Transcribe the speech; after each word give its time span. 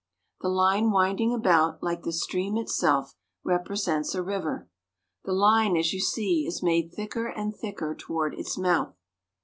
The 0.41 0.49
line 0.49 0.89
winding 0.89 1.31
about, 1.31 1.83
like 1.83 2.01
the 2.01 2.11
stream 2.11 2.57
itself, 2.57 3.13
represents 3.43 4.15
a 4.15 4.23
river. 4.23 4.67
The 5.25 5.31
line, 5.31 5.77
as 5.77 5.93
you 5.93 5.99
see, 5.99 6.47
is 6.47 6.63
made 6.63 6.91
thicker 6.91 7.27
and 7.27 7.55
thicker 7.55 7.93
toward 7.93 8.33
its 8.33 8.57
mouth. 8.57 8.95